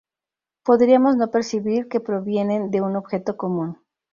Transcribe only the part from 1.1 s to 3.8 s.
no percibir que provienen de un objeto común.